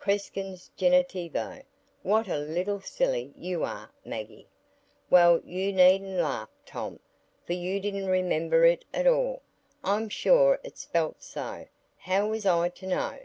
"Creskens 0.00 0.70
genittivo! 0.76 1.62
What 2.02 2.26
a 2.26 2.38
little 2.38 2.80
silly 2.80 3.32
you 3.36 3.62
are, 3.62 3.88
Maggie!" 4.04 4.48
"Well, 5.10 5.40
you 5.44 5.72
needn't 5.72 6.18
laugh, 6.20 6.48
Tom, 6.66 6.98
for 7.46 7.52
you 7.52 7.78
didn't 7.78 8.08
remember 8.08 8.64
it 8.64 8.84
at 8.92 9.06
all. 9.06 9.42
I'm 9.84 10.08
sure 10.08 10.58
it's 10.64 10.80
spelt 10.80 11.22
so; 11.22 11.68
how 11.98 12.26
was 12.26 12.44
I 12.46 12.68
to 12.70 12.86
know?" 12.88 13.18